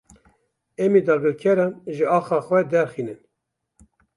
[0.83, 3.21] Em ê dagirkeran ji axa xwe derxînin.